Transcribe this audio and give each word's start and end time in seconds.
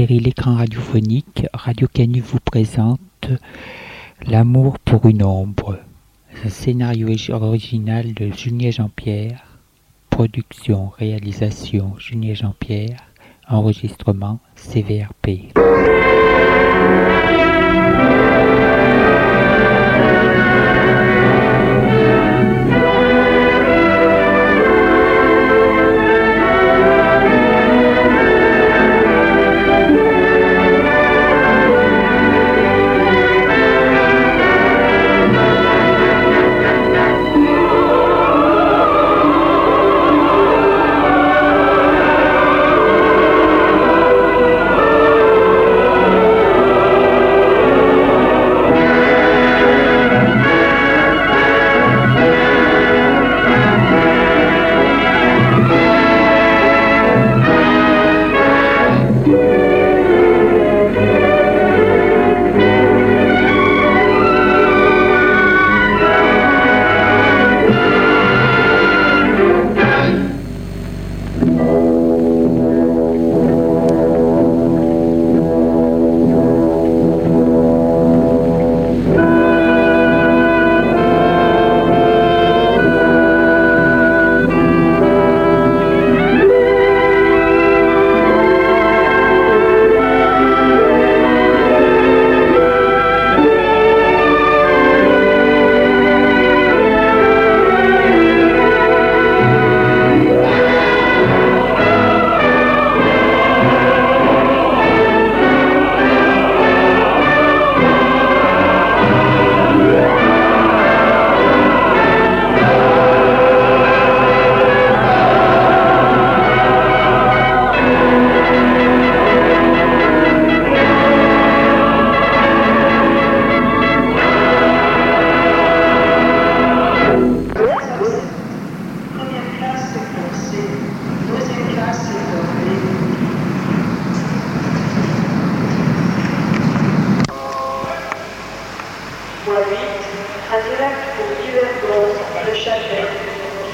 Série 0.00 0.20
L'écran 0.20 0.54
radiophonique, 0.54 1.44
Radio 1.52 1.86
Canu 1.86 2.20
vous 2.20 2.40
présente 2.40 3.28
L'amour 4.26 4.78
pour 4.78 5.04
une 5.04 5.22
ombre. 5.22 5.78
Un 6.42 6.48
scénario 6.48 7.08
original 7.34 8.14
de 8.14 8.32
Julien 8.32 8.70
Jean-Pierre. 8.70 9.44
Production, 10.08 10.90
réalisation 10.98 11.96
Julien 11.98 12.32
Jean-Pierre. 12.32 12.96
Enregistrement 13.46 14.40
CVRP. 14.56 15.52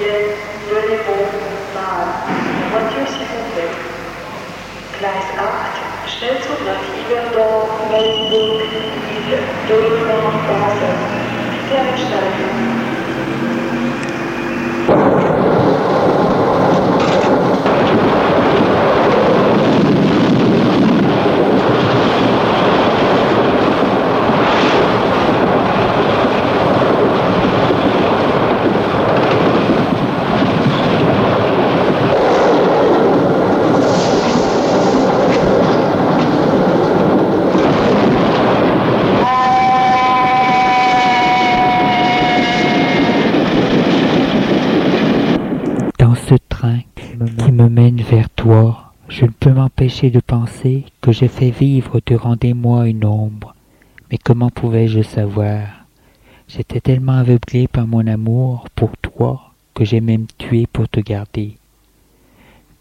Stellen 0.06 0.38
über 0.70 0.80
Gleis 5.00 5.26
8, 5.36 6.08
Schnellzug 6.08 6.64
nach 6.64 6.78
Iberdorf, 7.02 7.68
Meldenburg, 7.90 8.62
Iberdorf, 9.18 9.42
Dömer, 9.68 10.32
Basel. 10.46 10.94
Fernsteigen. 11.68 12.75
De 49.86 50.20
penser 50.20 50.84
que 51.00 51.12
j'ai 51.12 51.28
fait 51.28 51.50
vivre 51.50 52.00
durant 52.04 52.34
des 52.34 52.54
mois 52.54 52.88
une 52.88 53.04
ombre. 53.04 53.54
Mais 54.10 54.18
comment 54.18 54.50
pouvais-je 54.50 55.02
savoir? 55.02 55.86
J'étais 56.48 56.80
tellement 56.80 57.18
aveuglé 57.18 57.68
par 57.68 57.86
mon 57.86 58.04
amour 58.08 58.66
pour 58.74 58.96
toi 58.96 59.52
que 59.74 59.84
j'ai 59.84 60.00
même 60.00 60.26
tué 60.38 60.66
pour 60.66 60.88
te 60.88 60.98
garder. 60.98 61.56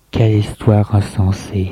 Quelle 0.10 0.38
histoire 0.38 0.96
insensée. 0.96 1.72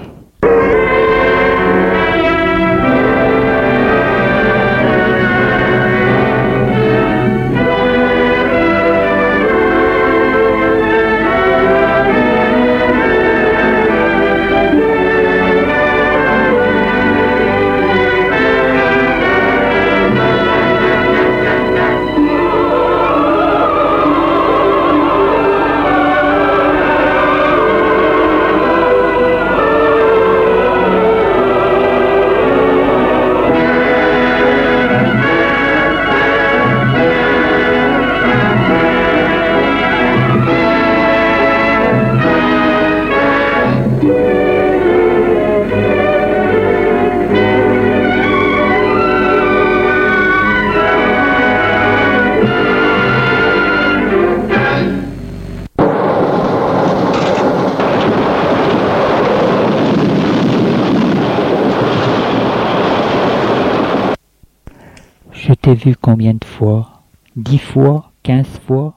Vu 65.75 65.95
combien 65.95 66.33
de 66.33 66.45
fois? 66.45 67.03
Dix 67.35 67.59
fois? 67.59 68.11
Quinze 68.23 68.59
fois? 68.65 68.93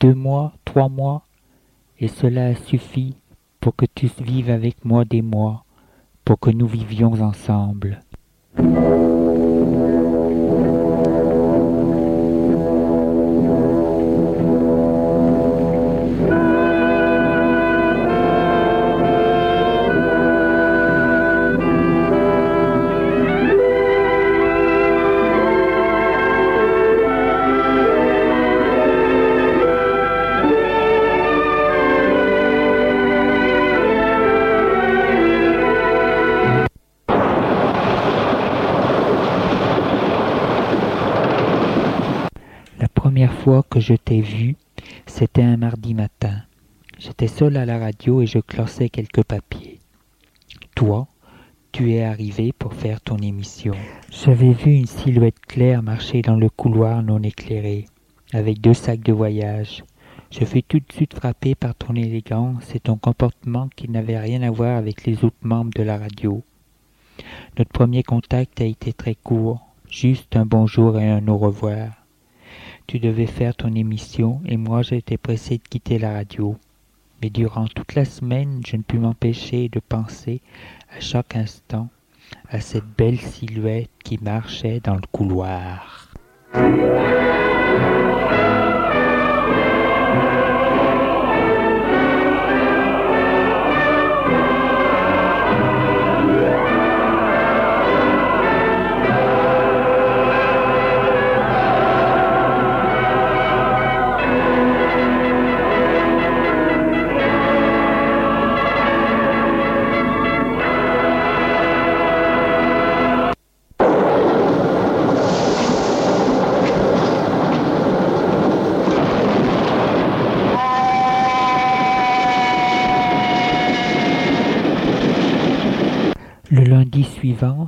Deux 0.00 0.14
mois? 0.14 0.52
Trois 0.64 0.88
mois? 0.88 1.22
Et 1.98 2.08
cela 2.08 2.46
a 2.46 2.54
suffi 2.54 3.16
pour 3.60 3.74
que 3.74 3.86
tu 3.86 4.08
vives 4.20 4.50
avec 4.50 4.84
moi 4.84 5.04
des 5.04 5.22
mois, 5.22 5.64
pour 6.24 6.38
que 6.38 6.50
nous 6.50 6.66
vivions 6.66 7.12
ensemble. 7.20 8.00
Que 43.68 43.78
je 43.78 43.94
t'ai 43.94 44.20
vu, 44.20 44.56
c'était 45.06 45.42
un 45.42 45.56
mardi 45.56 45.94
matin. 45.94 46.42
J'étais 46.98 47.28
seul 47.28 47.56
à 47.56 47.64
la 47.64 47.78
radio 47.78 48.20
et 48.20 48.26
je 48.26 48.40
classais 48.40 48.88
quelques 48.88 49.22
papiers. 49.22 49.78
Toi, 50.74 51.06
tu 51.70 51.92
es 51.92 52.02
arrivé 52.02 52.52
pour 52.52 52.74
faire 52.74 53.00
ton 53.00 53.18
émission. 53.18 53.74
J'avais 54.10 54.52
vu 54.52 54.72
une 54.72 54.86
silhouette 54.86 55.38
claire 55.46 55.84
marcher 55.84 56.22
dans 56.22 56.34
le 56.34 56.48
couloir 56.48 57.04
non 57.04 57.22
éclairé, 57.22 57.86
avec 58.32 58.60
deux 58.60 58.74
sacs 58.74 59.04
de 59.04 59.12
voyage. 59.12 59.84
Je 60.32 60.44
fus 60.44 60.64
tout 60.64 60.80
de 60.80 60.92
suite 60.92 61.14
frappé 61.14 61.54
par 61.54 61.76
ton 61.76 61.94
élégance 61.94 62.74
et 62.74 62.80
ton 62.80 62.96
comportement 62.96 63.68
qui 63.76 63.88
n'avait 63.88 64.18
rien 64.18 64.42
à 64.42 64.50
voir 64.50 64.76
avec 64.76 65.06
les 65.06 65.24
autres 65.24 65.36
membres 65.42 65.72
de 65.76 65.84
la 65.84 65.98
radio. 65.98 66.42
Notre 67.58 67.70
premier 67.70 68.02
contact 68.02 68.60
a 68.60 68.64
été 68.64 68.92
très 68.92 69.14
court, 69.14 69.60
juste 69.88 70.34
un 70.34 70.46
bonjour 70.46 70.98
et 70.98 71.08
un 71.08 71.28
au 71.28 71.38
revoir. 71.38 72.05
Tu 72.86 72.98
devais 72.98 73.26
faire 73.26 73.54
ton 73.54 73.74
émission 73.74 74.40
et 74.46 74.56
moi 74.56 74.82
j'étais 74.82 75.16
pressé 75.16 75.58
de 75.58 75.68
quitter 75.68 75.98
la 75.98 76.12
radio. 76.12 76.56
Mais 77.22 77.30
durant 77.30 77.66
toute 77.66 77.94
la 77.94 78.04
semaine, 78.04 78.60
je 78.66 78.76
ne 78.76 78.82
pus 78.82 78.98
m'empêcher 78.98 79.68
de 79.68 79.80
penser 79.80 80.42
à 80.96 81.00
chaque 81.00 81.34
instant 81.34 81.88
à 82.50 82.60
cette 82.60 82.86
belle 82.96 83.18
silhouette 83.18 83.90
qui 84.04 84.18
marchait 84.22 84.80
dans 84.80 84.94
le 84.94 85.06
couloir. 85.12 86.10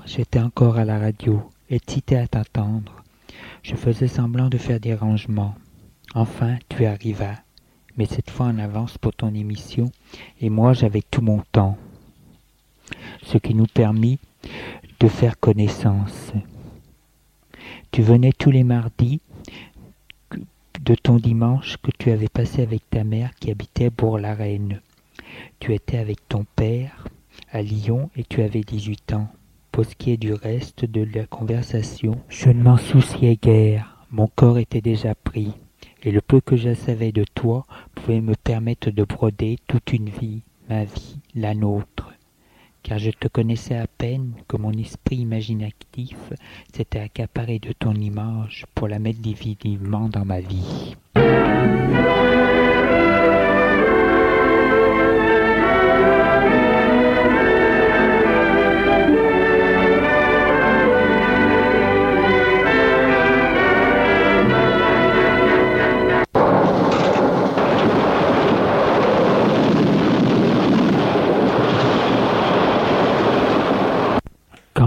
J'étais 0.08 0.40
encore 0.40 0.78
à 0.78 0.86
la 0.86 0.98
radio, 0.98 1.42
excité 1.68 2.16
à 2.16 2.26
t'attendre. 2.26 3.04
Je 3.62 3.74
faisais 3.74 4.08
semblant 4.08 4.48
de 4.48 4.56
faire 4.56 4.80
des 4.80 4.94
rangements. 4.94 5.54
Enfin, 6.14 6.56
tu 6.70 6.86
arrivas, 6.86 7.36
mais 7.96 8.06
cette 8.06 8.30
fois 8.30 8.46
en 8.46 8.58
avance 8.58 8.96
pour 8.96 9.12
ton 9.12 9.34
émission, 9.34 9.90
et 10.40 10.48
moi 10.48 10.72
j'avais 10.72 11.02
tout 11.02 11.20
mon 11.20 11.42
temps. 11.52 11.76
Ce 13.22 13.36
qui 13.36 13.54
nous 13.54 13.66
permit 13.66 14.18
de 14.98 15.08
faire 15.08 15.38
connaissance. 15.38 16.32
Tu 17.90 18.00
venais 18.00 18.32
tous 18.32 18.50
les 18.50 18.64
mardis 18.64 19.20
de 20.80 20.94
ton 20.94 21.16
dimanche 21.16 21.76
que 21.82 21.90
tu 21.98 22.10
avais 22.10 22.28
passé 22.28 22.62
avec 22.62 22.88
ta 22.88 23.04
mère 23.04 23.34
qui 23.34 23.50
habitait 23.50 23.90
Bourg-la-Reine. 23.90 24.80
Tu 25.60 25.74
étais 25.74 25.98
avec 25.98 26.26
ton 26.28 26.46
père, 26.56 27.06
à 27.52 27.60
Lyon 27.60 28.10
et 28.16 28.24
tu 28.24 28.42
avais 28.42 28.62
dix-huit 28.62 29.12
ans. 29.12 29.28
Pour 29.78 29.86
du 30.16 30.32
reste 30.32 30.86
de 30.86 31.06
la 31.14 31.24
conversation, 31.26 32.20
je 32.28 32.48
ne 32.48 32.64
m'en 32.64 32.78
souciais 32.78 33.38
guère. 33.40 34.04
Mon 34.10 34.26
corps 34.26 34.58
était 34.58 34.80
déjà 34.80 35.14
pris, 35.14 35.52
et 36.02 36.10
le 36.10 36.20
peu 36.20 36.40
que 36.40 36.56
je 36.56 36.74
savais 36.74 37.12
de 37.12 37.22
toi 37.22 37.64
pouvait 37.94 38.20
me 38.20 38.34
permettre 38.34 38.90
de 38.90 39.04
broder 39.04 39.56
toute 39.68 39.92
une 39.92 40.08
vie, 40.08 40.42
ma 40.68 40.82
vie, 40.82 41.20
la 41.36 41.54
nôtre. 41.54 42.12
Car 42.82 42.98
je 42.98 43.12
te 43.12 43.28
connaissais 43.28 43.76
à 43.76 43.86
peine 43.86 44.32
que 44.48 44.56
mon 44.56 44.72
esprit 44.72 45.18
imaginatif 45.18 46.16
s'était 46.74 46.98
accaparé 46.98 47.60
de 47.60 47.70
ton 47.70 47.94
image 47.94 48.66
pour 48.74 48.88
la 48.88 48.98
mettre 48.98 49.20
définitivement 49.20 50.08
dans 50.08 50.24
ma 50.24 50.40
vie. 50.40 50.96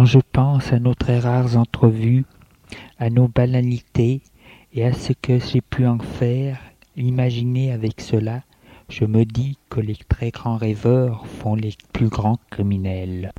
Quand 0.01 0.07
je 0.07 0.19
pense 0.33 0.73
à 0.73 0.79
nos 0.79 0.95
très 0.95 1.19
rares 1.19 1.57
entrevues, 1.57 2.25
à 2.97 3.11
nos 3.11 3.27
banalités 3.27 4.23
et 4.73 4.83
à 4.83 4.93
ce 4.93 5.13
que 5.13 5.37
j'ai 5.37 5.61
pu 5.61 5.85
en 5.85 5.99
faire, 5.99 6.59
imaginer 6.97 7.71
avec 7.71 8.01
cela, 8.01 8.41
je 8.89 9.05
me 9.05 9.25
dis 9.25 9.59
que 9.69 9.79
les 9.79 9.97
très 10.09 10.31
grands 10.31 10.57
rêveurs 10.57 11.27
font 11.27 11.53
les 11.53 11.75
plus 11.93 12.07
grands 12.07 12.39
criminels. 12.49 13.31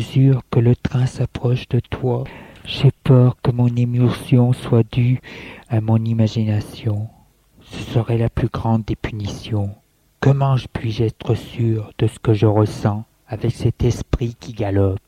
Mesure 0.00 0.40
que 0.50 0.60
le 0.60 0.74
train 0.74 1.04
s'approche 1.04 1.68
de 1.68 1.78
toi, 1.78 2.24
j'ai 2.64 2.90
peur 3.04 3.36
que 3.42 3.50
mon 3.50 3.68
émotion 3.76 4.54
soit 4.54 4.90
due 4.90 5.20
à 5.68 5.82
mon 5.82 5.98
imagination. 5.98 7.08
Ce 7.60 7.82
serait 7.92 8.16
la 8.16 8.30
plus 8.30 8.48
grande 8.48 8.82
des 8.86 8.96
punitions. 8.96 9.74
Comment 10.20 10.56
puis-je 10.72 11.04
être 11.04 11.34
sûr 11.34 11.92
de 11.98 12.06
ce 12.06 12.18
que 12.18 12.32
je 12.32 12.46
ressens 12.46 13.04
avec 13.28 13.52
cet 13.52 13.84
esprit 13.84 14.34
qui 14.40 14.54
galope? 14.54 14.98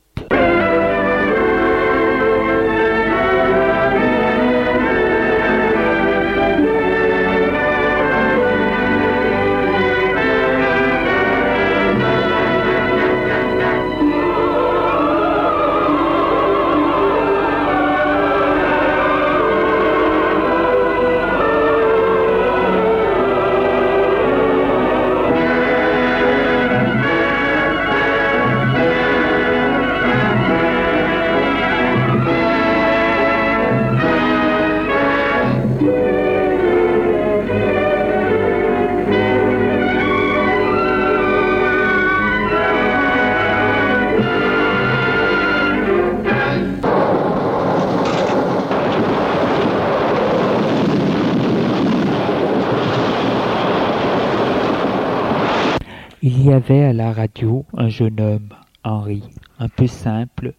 Y 56.53 56.55
avait 56.55 56.85
à 56.85 56.93
la 56.93 57.15
radio 57.15 57.65
un 57.73 57.89
jeune 57.89 58.21
homme, 58.21 58.51
Henri, 58.85 59.23
un 59.59 59.71
peu 59.71 59.87
simple, 59.87 60.53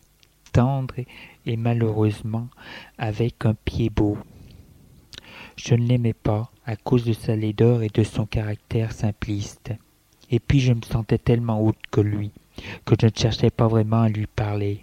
tendre 0.52 0.96
et 1.46 1.56
malheureusement 1.56 2.48
avec 2.98 3.46
un 3.46 3.54
pied 3.54 3.92
beau. 3.92 4.18
Je 5.56 5.76
ne 5.76 5.86
l'aimais 5.86 6.16
pas 6.16 6.50
à 6.66 6.76
cause 6.76 7.06
de 7.06 7.14
sa 7.14 7.36
laideur 7.36 7.84
et 7.84 7.90
de 7.90 8.02
son 8.02 8.26
caractère 8.26 8.92
simpliste. 8.92 9.72
Et 10.32 10.40
puis 10.40 10.60
je 10.62 10.74
me 10.74 10.82
sentais 10.82 11.20
tellement 11.20 11.62
haute 11.62 11.78
que 11.92 12.02
lui, 12.02 12.32
que 12.86 12.96
je 13.00 13.06
ne 13.06 13.12
cherchais 13.16 13.52
pas 13.52 13.68
vraiment 13.68 14.02
à 14.02 14.10
lui 14.10 14.26
parler. 14.26 14.80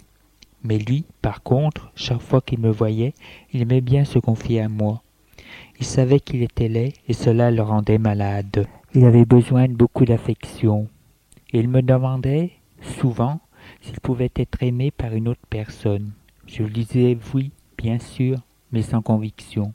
Mais 0.63 0.77
lui, 0.77 1.03
par 1.21 1.43
contre, 1.43 1.91
chaque 1.93 2.21
fois 2.21 2.39
qu'il 2.39 2.59
me 2.59 2.71
voyait, 2.71 3.13
il 3.51 3.63
aimait 3.63 3.81
bien 3.81 4.05
se 4.05 4.17
confier 4.17 4.61
à 4.61 4.69
moi. 4.69 5.03
Il 5.77 5.85
savait 5.85 6.21
qu'il 6.21 6.41
était 6.41 6.69
laid 6.69 6.93
et 7.09 7.13
cela 7.13 7.51
le 7.51 7.63
rendait 7.63 7.97
malade. 7.97 8.65
Il 8.93 9.03
avait 9.03 9.25
besoin 9.25 9.67
de 9.67 9.73
beaucoup 9.73 10.05
d'affection. 10.05 10.87
Il 11.53 11.67
me 11.67 11.81
demandait, 11.81 12.51
souvent, 12.81 13.41
s'il 13.81 13.99
pouvait 13.99 14.31
être 14.35 14.63
aimé 14.63 14.89
par 14.89 15.13
une 15.13 15.27
autre 15.27 15.45
personne. 15.49 16.13
Je 16.47 16.63
lui 16.63 16.71
disais 16.71 17.17
oui, 17.33 17.51
bien 17.77 17.99
sûr, 17.99 18.39
mais 18.71 18.81
sans 18.81 19.01
conviction. 19.01 19.73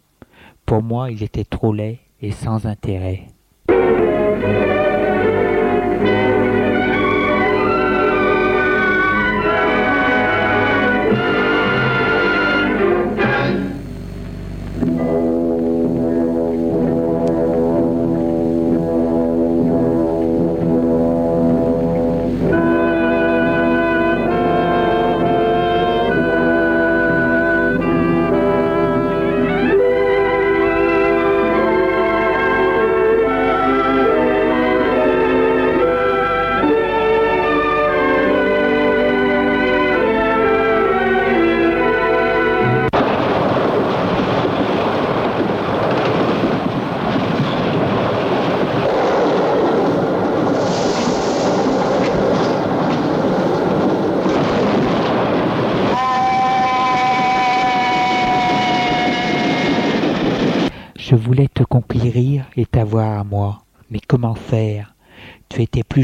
Pour 0.64 0.83
moi, 0.83 1.11
il 1.11 1.23
était 1.23 1.45
trop 1.45 1.75
laid 1.75 1.99
et 2.23 2.33
sans 2.33 2.66
intérêt. 2.66 3.26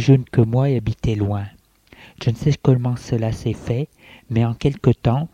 Jeune 0.02 0.24
que 0.24 0.40
moi 0.40 0.68
et 0.68 0.76
habitais 0.76 1.14
loin. 1.14 1.46
Je 2.22 2.30
ne 2.30 2.34
sais 2.34 2.52
comment 2.60 2.96
cela 2.96 3.32
s'est 3.32 3.52
fait, 3.54 3.88
mais 4.30 4.44
en 4.44 4.54
quelque 4.54 4.90
temps, 4.90 5.28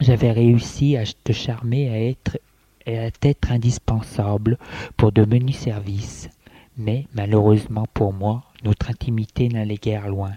j'avais 0.00 0.30
réussi 0.30 0.96
à 0.96 1.04
te 1.04 1.32
charmer 1.32 1.88
à 1.88 2.00
être, 2.00 2.38
à 2.86 3.10
être 3.22 3.50
indispensable 3.50 4.58
pour 4.96 5.10
de 5.10 5.24
menus 5.24 5.56
services. 5.56 6.28
Mais, 6.76 7.06
malheureusement 7.14 7.86
pour 7.94 8.12
moi, 8.12 8.44
notre 8.64 8.90
intimité 8.90 9.48
n'allait 9.48 9.76
guère 9.76 10.08
loin. 10.08 10.32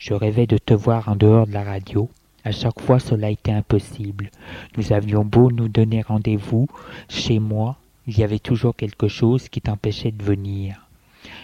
Je 0.00 0.14
rêvais 0.14 0.46
de 0.46 0.58
te 0.58 0.74
voir 0.74 1.08
en 1.08 1.16
dehors 1.16 1.46
de 1.46 1.52
la 1.52 1.64
radio. 1.64 2.10
À 2.44 2.52
chaque 2.52 2.80
fois, 2.80 2.98
cela 2.98 3.30
était 3.30 3.52
impossible. 3.52 4.30
Nous 4.76 4.92
avions 4.92 5.24
beau 5.24 5.50
nous 5.50 5.68
donner 5.68 6.02
rendez-vous 6.02 6.66
chez 7.08 7.38
moi, 7.38 7.78
il 8.06 8.18
y 8.18 8.24
avait 8.24 8.38
toujours 8.38 8.76
quelque 8.76 9.08
chose 9.08 9.48
qui 9.48 9.62
t'empêchait 9.62 10.12
de 10.12 10.22
venir. 10.22 10.86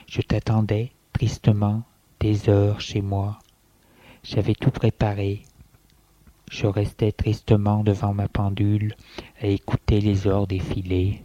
Je 0.07 0.21
t'attendais, 0.21 0.91
tristement, 1.13 1.83
des 2.21 2.49
heures 2.49 2.81
chez 2.81 3.03
moi. 3.03 3.39
J'avais 4.23 4.55
tout 4.55 4.71
préparé. 4.71 5.43
Je 6.51 6.67
restais 6.67 7.13
tristement 7.13 7.83
devant 7.83 8.13
ma 8.13 8.29
pendule 8.29 8.95
à 9.41 9.47
écouter 9.47 10.01
les 10.01 10.27
heures 10.27 10.47
défiler. 10.47 11.23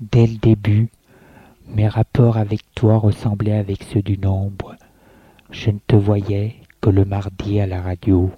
Dès 0.00 0.26
le 0.26 0.36
début, 0.36 0.88
mes 1.66 1.88
rapports 1.88 2.36
avec 2.36 2.60
toi 2.76 2.98
ressemblaient 2.98 3.58
avec 3.58 3.82
ceux 3.82 4.02
du 4.02 4.16
nombre. 4.16 4.76
Je 5.50 5.70
ne 5.70 5.78
te 5.84 5.96
voyais 5.96 6.56
que 6.80 6.90
le 6.90 7.04
mardi 7.04 7.58
à 7.58 7.66
la 7.66 7.82
radio. 7.82 8.30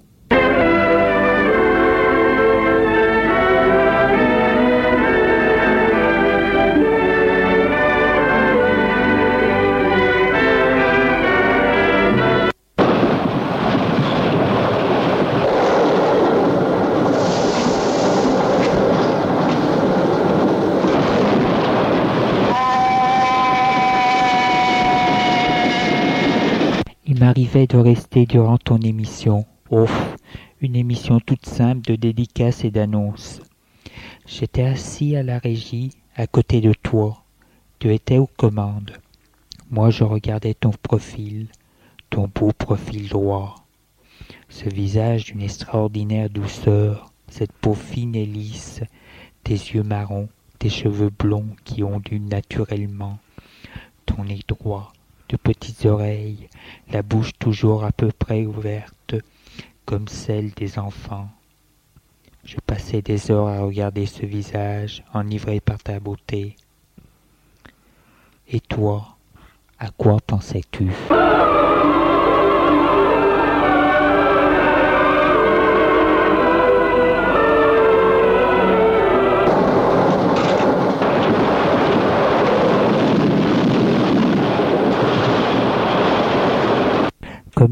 De 27.55 27.77
rester 27.77 28.25
durant 28.25 28.57
ton 28.57 28.79
émission. 28.79 29.45
Ouf, 29.71 30.17
une 30.59 30.75
émission 30.75 31.21
toute 31.21 31.45
simple 31.45 31.83
de 31.89 31.95
dédicaces 31.95 32.65
et 32.65 32.69
d'annonces. 32.69 33.41
J'étais 34.27 34.63
assis 34.63 35.15
à 35.15 35.23
la 35.23 35.39
régie, 35.39 35.91
à 36.17 36.27
côté 36.27 36.59
de 36.59 36.73
toi. 36.73 37.23
Tu 37.79 37.93
étais 37.93 38.17
aux 38.17 38.27
commandes. 38.27 38.91
Moi, 39.71 39.89
je 39.89 40.03
regardais 40.03 40.53
ton 40.53 40.71
profil, 40.71 41.47
ton 42.09 42.27
beau 42.27 42.51
profil 42.51 43.07
droit. 43.07 43.55
Ce 44.49 44.67
visage 44.67 45.23
d'une 45.23 45.41
extraordinaire 45.41 46.29
douceur, 46.29 47.13
cette 47.29 47.53
peau 47.53 47.73
fine 47.73 48.15
et 48.15 48.25
lisse, 48.25 48.81
tes 49.45 49.53
yeux 49.53 49.83
marrons, 49.83 50.27
tes 50.59 50.69
cheveux 50.69 51.09
blonds 51.09 51.55
qui 51.63 51.83
ondulent 51.83 52.27
naturellement, 52.27 53.17
ton 54.05 54.25
nez 54.25 54.41
droit, 54.45 54.91
de 55.29 55.37
petites 55.37 55.85
oreilles, 55.85 56.49
la 56.91 57.01
bouche 57.01 57.31
toujours 57.39 57.83
à 57.83 57.91
peu 57.91 58.11
près 58.11 58.45
ouverte, 58.45 59.15
comme 59.85 60.07
celle 60.07 60.51
des 60.51 60.79
enfants. 60.79 61.29
Je 62.43 62.57
passais 62.65 63.01
des 63.01 63.31
heures 63.31 63.47
à 63.47 63.61
regarder 63.61 64.05
ce 64.05 64.25
visage, 64.25 65.03
enivré 65.13 65.59
par 65.59 65.81
ta 65.81 65.99
beauté. 65.99 66.55
Et 68.47 68.59
toi, 68.59 69.17
à 69.79 69.89
quoi 69.89 70.17
pensais-tu? 70.25 70.91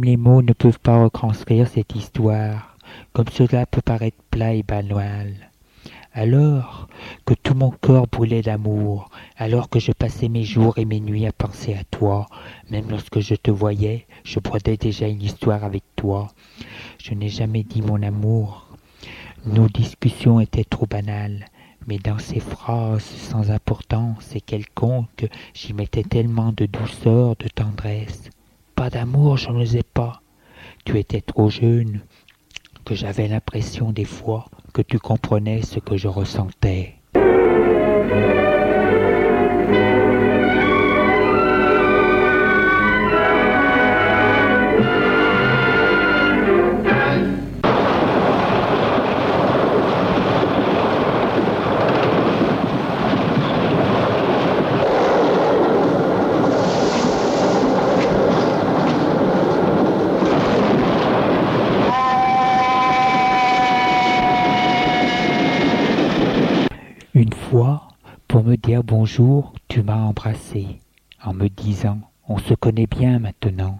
Les 0.02 0.18
mots 0.18 0.42
ne 0.42 0.54
peuvent 0.54 0.80
pas 0.80 1.04
retranscrire 1.04 1.68
cette 1.68 1.94
histoire, 1.94 2.78
comme 3.12 3.28
cela 3.28 3.66
peut 3.66 3.82
paraître 3.82 4.18
plat 4.32 4.54
et 4.54 4.64
banal. 4.64 5.52
Alors 6.14 6.88
que 7.26 7.34
tout 7.34 7.54
mon 7.54 7.72
corps 7.72 8.08
brûlait 8.08 8.44
d'amour, 8.44 9.10
alors 9.36 9.70
que 9.70 9.80
je 9.80 9.92
passais 9.92 10.30
mes 10.30 10.44
jours 10.44 10.78
et 10.78 10.86
mes 10.86 11.00
nuits 11.00 11.26
à 11.26 11.32
penser 11.32 11.74
à 11.74 11.84
toi, 11.84 12.28
même 12.70 12.90
lorsque 12.90 13.20
je 13.20 13.36
te 13.36 13.52
voyais, 13.52 14.06
je 14.24 14.40
brodais 14.40 14.78
déjà 14.78 15.08
une 15.08 15.22
histoire 15.22 15.64
avec 15.64 15.84
toi. 15.96 16.30
Je 16.98 17.14
n'ai 17.14 17.30
jamais 17.30 17.64
dit 17.64 17.82
mon 17.82 18.02
amour. 18.02 18.68
Nos 19.46 19.68
discussions 19.68 20.40
étaient 20.40 20.64
trop 20.64 20.86
banales, 20.86 21.46
mais 21.88 21.98
dans 21.98 22.20
ces 22.20 22.40
phrases 22.40 23.04
sans 23.04 23.52
importance 23.52 24.36
et 24.36 24.42
quelconques, 24.42 25.28
j'y 25.54 25.74
mettais 25.74 26.04
tellement 26.04 26.54
de 26.56 26.66
douceur, 26.66 27.36
de 27.36 27.48
tendresse. 27.48 28.30
D'amour, 28.90 29.38
je 29.38 29.50
n'osais 29.50 29.84
pas. 29.84 30.22
Tu 30.86 31.00
étais 31.00 31.22
trop 31.22 31.50
jeune, 31.50 32.02
que 32.86 32.96
j'avais 32.96 33.28
l'impression 33.28 33.92
des 33.92 34.06
fois 34.06 34.46
que 34.74 34.82
tu 34.82 35.00
comprenais 35.00 35.62
ce 35.62 35.80
que 35.80 35.98
je 35.98 36.08
ressentais. 36.08 36.96
Bonjour, 69.04 69.52
tu 69.68 69.84
m'as 69.84 69.98
embrassé, 69.98 70.80
en 71.26 71.34
me 71.34 71.50
disant 71.50 72.00
On 72.30 72.38
se 72.38 72.54
connaît 72.54 72.88
bien 72.88 73.20
maintenant. 73.20 73.78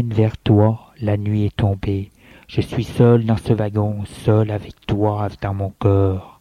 Vers 0.00 0.38
toi, 0.38 0.92
la 1.00 1.16
nuit 1.16 1.44
est 1.44 1.56
tombée. 1.56 2.10
Je 2.48 2.60
suis 2.60 2.84
seul 2.84 3.26
dans 3.26 3.36
ce 3.36 3.52
wagon, 3.52 4.04
seul 4.24 4.50
avec 4.50 4.74
toi 4.86 5.28
dans 5.42 5.52
mon 5.52 5.70
corps. 5.78 6.40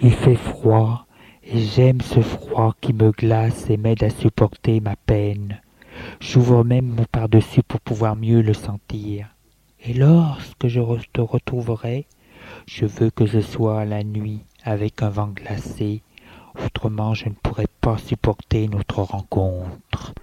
Il 0.00 0.12
fait 0.12 0.36
froid, 0.36 1.06
et 1.44 1.58
j'aime 1.58 2.00
ce 2.00 2.20
froid 2.20 2.74
qui 2.80 2.92
me 2.92 3.12
glace 3.12 3.70
et 3.70 3.76
m'aide 3.76 4.02
à 4.02 4.10
supporter 4.10 4.80
ma 4.80 4.96
peine. 4.96 5.60
J'ouvre 6.20 6.64
même 6.64 6.86
mon 6.86 7.04
par-dessus 7.04 7.62
pour 7.62 7.80
pouvoir 7.80 8.16
mieux 8.16 8.40
le 8.40 8.54
sentir. 8.54 9.28
Et 9.84 9.94
lorsque 9.94 10.66
je 10.66 10.80
te 11.12 11.20
retrouverai, 11.20 12.06
je 12.66 12.86
veux 12.86 13.10
que 13.10 13.26
ce 13.26 13.40
soit 13.40 13.84
la 13.84 14.02
nuit 14.02 14.40
avec 14.64 15.02
un 15.02 15.10
vent 15.10 15.28
glacé, 15.28 16.02
autrement 16.64 17.14
je 17.14 17.28
ne 17.28 17.34
pourrais 17.34 17.68
pas 17.80 17.96
supporter 17.98 18.68
notre 18.68 19.02
rencontre. 19.02 20.14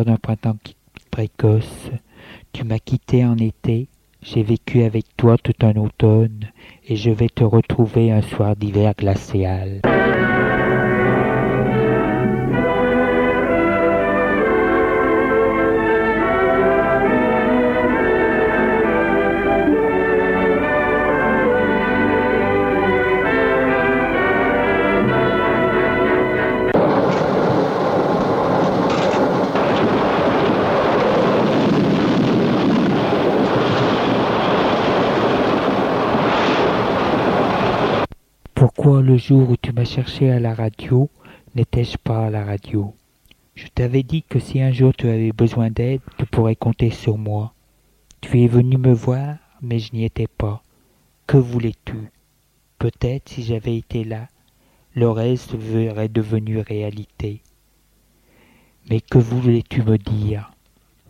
D'un 0.00 0.16
printemps 0.16 0.56
précoce. 1.10 1.90
Tu 2.52 2.64
m'as 2.64 2.78
quitté 2.78 3.24
en 3.24 3.36
été, 3.36 3.88
j'ai 4.22 4.42
vécu 4.42 4.82
avec 4.82 5.04
toi 5.16 5.36
tout 5.36 5.54
un 5.62 5.76
automne, 5.76 6.46
et 6.86 6.96
je 6.96 7.10
vais 7.10 7.28
te 7.28 7.44
retrouver 7.44 8.10
un 8.10 8.22
soir 8.22 8.56
d'hiver 8.56 8.94
glacial. 8.96 9.82
Jour 39.32 39.48
où 39.48 39.56
tu 39.56 39.72
m'as 39.72 39.86
cherché 39.86 40.30
à 40.30 40.38
la 40.38 40.52
radio, 40.52 41.08
n'étais-je 41.54 41.96
pas 41.96 42.26
à 42.26 42.28
la 42.28 42.44
radio? 42.44 42.94
Je 43.54 43.66
t'avais 43.68 44.02
dit 44.02 44.22
que 44.22 44.38
si 44.38 44.60
un 44.60 44.72
jour 44.72 44.92
tu 44.92 45.08
avais 45.08 45.32
besoin 45.32 45.70
d'aide, 45.70 46.02
tu 46.18 46.26
pourrais 46.26 46.54
compter 46.54 46.90
sur 46.90 47.16
moi. 47.16 47.54
Tu 48.20 48.42
es 48.42 48.46
venu 48.46 48.76
me 48.76 48.92
voir, 48.92 49.36
mais 49.62 49.78
je 49.78 49.94
n'y 49.94 50.04
étais 50.04 50.26
pas. 50.26 50.62
Que 51.26 51.38
voulais-tu? 51.38 52.10
Peut-être 52.78 53.30
si 53.30 53.42
j'avais 53.42 53.78
été 53.78 54.04
là, 54.04 54.28
le 54.94 55.08
reste 55.08 55.52
serait 55.52 56.08
devenu 56.10 56.58
réalité. 56.58 57.40
Mais 58.90 59.00
que 59.00 59.16
voulais-tu 59.16 59.82
me 59.82 59.96
dire? 59.96 60.52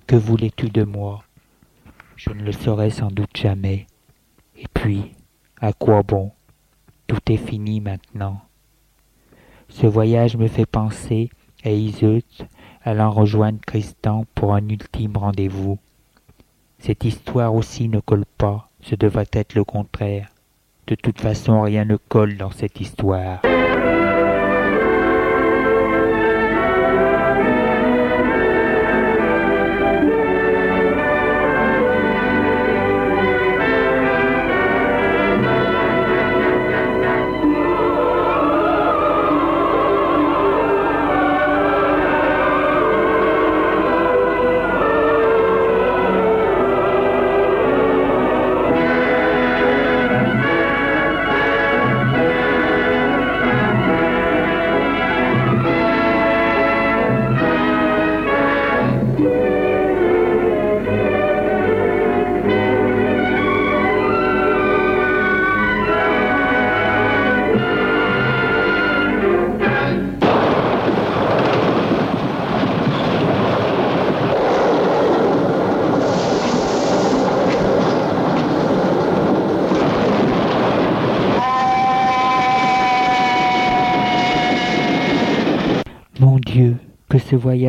Que 0.07 0.15
voulais-tu 0.15 0.71
de 0.71 0.85
moi? 0.85 1.25
Je 2.15 2.31
ne 2.31 2.45
le 2.45 2.53
saurais 2.53 2.91
sans 2.91 3.11
doute 3.11 3.37
jamais. 3.37 3.89
Et 4.57 4.67
puis, 4.73 5.11
à 5.61 5.73
quoi 5.73 6.05
bon? 6.05 6.31
Tout 7.13 7.31
est 7.31 7.37
fini 7.37 7.81
maintenant. 7.81 8.41
Ce 9.69 9.87
voyage 9.87 10.39
me 10.39 10.49
fait 10.49 10.65
penser 10.65 11.29
à 11.63 11.69
Iseut 11.69 12.23
allant 12.85 13.11
rejoindre 13.11 13.59
Tristan 13.67 14.25
pour 14.35 14.55
un 14.55 14.67
ultime 14.67 15.19
rendez-vous. 15.19 15.79
Cette 16.79 17.05
histoire 17.05 17.55
aussi 17.55 17.91
ne 17.91 18.01
colle 18.01 18.25
pas, 18.39 18.71
ce 18.81 18.95
devrait 18.95 19.29
être 19.33 19.55
le 19.55 19.65
contraire. 19.65 20.29
De 20.87 20.95
toute 20.95 21.21
façon, 21.21 21.61
rien 21.61 21.85
ne 21.85 21.97
colle 21.97 22.39
dans 22.39 22.51
cette 22.51 22.81
histoire. 22.81 23.43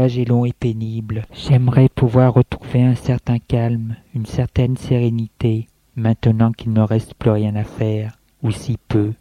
Est 0.08 0.26
long 0.26 0.46
et 0.46 0.54
pénible. 0.54 1.26
J'aimerais 1.34 1.90
pouvoir 1.90 2.34
retrouver 2.34 2.84
un 2.84 2.96
certain 2.96 3.40
calme, 3.40 3.96
une 4.14 4.26
certaine 4.26 4.78
sérénité, 4.78 5.68
maintenant 5.96 6.52
qu'il 6.52 6.74
ne 6.74 6.82
reste 6.82 7.14
plus 7.14 7.32
rien 7.32 7.56
à 7.56 7.64
faire, 7.64 8.18
ou 8.42 8.52
si 8.52 8.78
peu. 8.88 9.14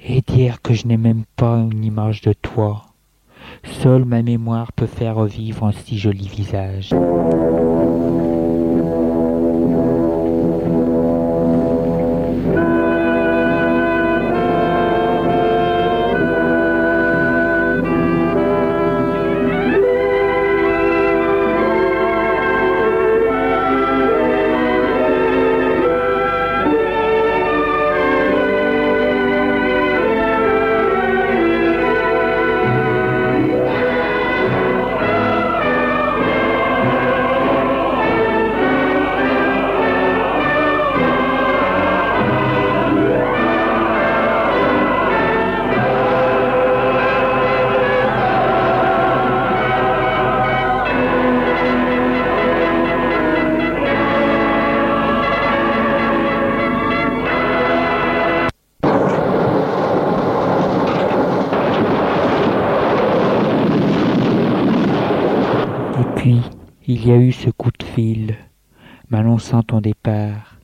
Et 0.00 0.20
dire 0.20 0.60
que 0.62 0.74
je 0.74 0.86
n'ai 0.86 0.96
même 0.96 1.24
pas 1.36 1.56
une 1.58 1.84
image 1.84 2.20
de 2.22 2.32
toi. 2.32 2.86
Seule 3.64 4.04
ma 4.04 4.22
mémoire 4.22 4.72
peut 4.72 4.86
faire 4.86 5.16
revivre 5.16 5.64
un 5.64 5.72
si 5.72 5.98
joli 5.98 6.28
visage. 6.28 6.90
Y 67.08 67.12
a 67.12 67.16
eu 67.16 67.32
ce 67.32 67.50
coup 67.50 67.70
de 67.70 67.84
fil, 67.84 68.36
m'annonçant 69.10 69.62
ton 69.62 69.80
départ. 69.80 70.58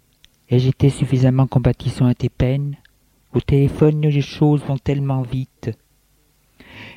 Ai-je 0.48 0.68
été 0.68 0.88
suffisamment 0.88 1.46
compatissant 1.46 2.06
à 2.06 2.14
tes 2.14 2.28
peines? 2.28 2.76
Au 3.34 3.40
téléphone, 3.40 4.00
les 4.00 4.20
choses 4.20 4.62
vont 4.62 4.78
tellement 4.78 5.22
vite. 5.22 5.70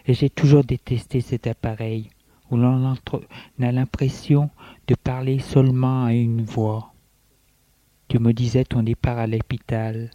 Et 0.06 0.14
j'ai 0.14 0.30
toujours 0.30 0.64
détesté 0.64 1.22
cet 1.22 1.48
appareil 1.48 2.10
où 2.50 2.58
l'on 2.58 2.96
a 2.96 3.72
l'impression 3.72 4.50
de 4.88 4.96
parler 4.96 5.40
seulement 5.40 6.06
à 6.06 6.14
une 6.14 6.44
voix. 6.44 6.94
Tu 8.08 8.20
me 8.20 8.34
disais 8.34 8.64
ton 8.64 8.84
départ 8.84 9.18
à 9.18 9.28
l'hôpital. 9.28 10.12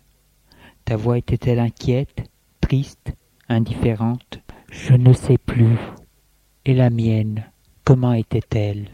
Ta 0.84 0.96
voix 0.96 1.18
était-elle 1.18 1.58
inquiète, 1.58 2.30
triste, 2.60 3.12
indifférente? 3.48 4.40
Je 4.70 4.94
ne 4.94 5.12
sais 5.12 5.38
plus. 5.38 5.76
Et 6.64 6.74
la 6.74 6.90
mienne 6.90 7.44
Comment 7.84 8.12
était-elle? 8.12 8.86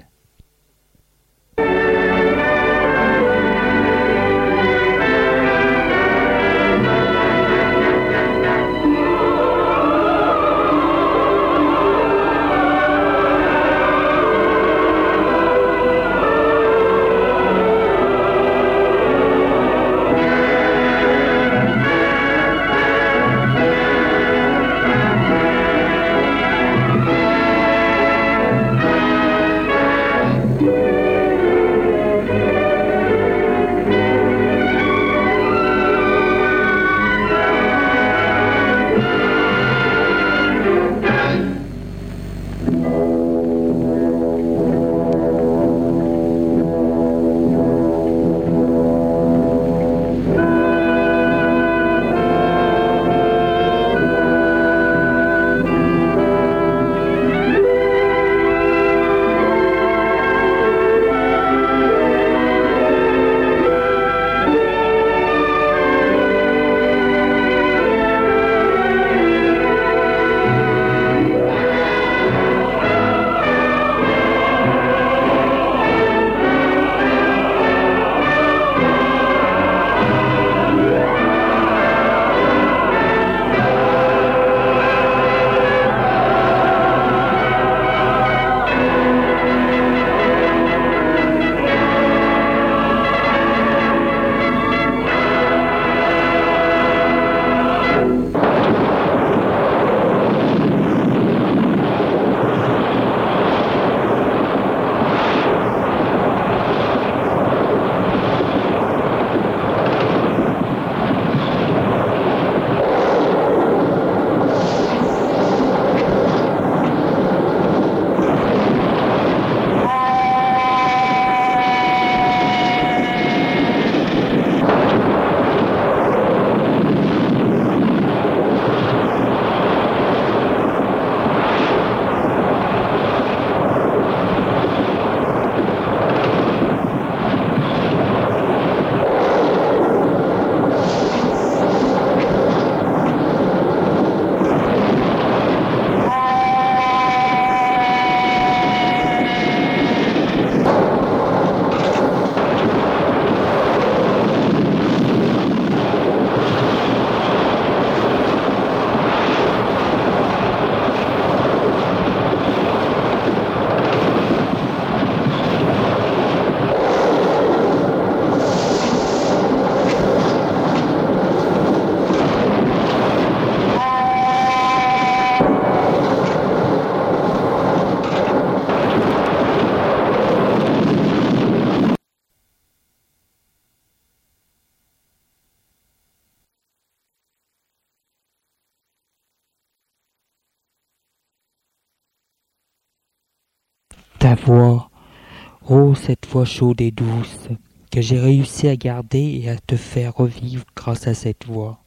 Chaude 196.45 196.81
et 196.81 196.91
douce, 196.91 197.49
que 197.91 198.01
j'ai 198.01 198.19
réussi 198.19 198.69
à 198.69 198.77
garder 198.77 199.41
et 199.43 199.51
à 199.51 199.57
te 199.57 199.77
faire 199.77 200.15
revivre 200.15 200.65
grâce 200.77 201.07
à 201.07 201.15
cette 201.15 201.47
voix. 201.47 201.81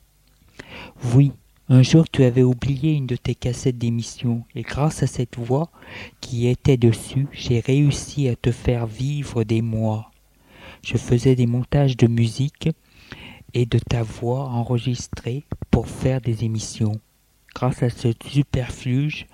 Oui, 1.13 1.31
un 1.69 1.81
jour 1.83 2.05
tu 2.09 2.23
avais 2.23 2.43
oublié 2.43 2.93
une 2.93 3.07
de 3.07 3.17
tes 3.17 3.35
cassettes 3.35 3.77
d'émission, 3.77 4.43
et 4.55 4.61
grâce 4.61 5.03
à 5.03 5.07
cette 5.07 5.37
voix 5.37 5.69
qui 6.21 6.47
était 6.47 6.77
dessus, 6.77 7.27
j'ai 7.31 7.59
réussi 7.59 8.29
à 8.29 8.35
te 8.35 8.51
faire 8.51 8.87
vivre 8.87 9.43
des 9.43 9.61
mois. 9.61 10.11
Je 10.83 10.97
faisais 10.97 11.35
des 11.35 11.47
montages 11.47 11.97
de 11.97 12.07
musique 12.07 12.69
et 13.53 13.65
de 13.65 13.79
ta 13.79 14.03
voix 14.03 14.45
enregistrée 14.45 15.43
pour 15.69 15.87
faire 15.87 16.21
des 16.21 16.45
émissions. 16.45 16.99
Grâce 17.53 17.83
à 17.83 17.89
ce 17.89 18.09
superfuge, 18.25 19.25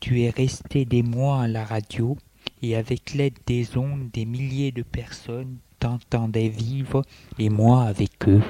tu 0.00 0.22
es 0.22 0.30
resté 0.30 0.84
des 0.84 1.02
mois 1.02 1.42
à 1.42 1.48
la 1.48 1.64
radio 1.64 2.16
et 2.62 2.76
avec 2.76 3.14
l'aide 3.14 3.38
des 3.46 3.76
ondes, 3.76 4.10
des 4.12 4.24
milliers 4.24 4.72
de 4.72 4.82
personnes 4.82 5.56
t'entendaient 5.78 6.48
vivre 6.48 7.02
et 7.38 7.48
moi 7.48 7.84
avec 7.84 8.28
eux. 8.28 8.42